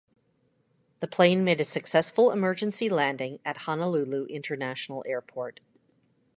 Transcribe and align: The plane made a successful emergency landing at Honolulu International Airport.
The 0.99 1.07
plane 1.07 1.43
made 1.43 1.61
a 1.61 1.63
successful 1.63 2.31
emergency 2.31 2.89
landing 2.89 3.37
at 3.45 3.55
Honolulu 3.67 4.25
International 4.31 5.03
Airport. 5.07 5.59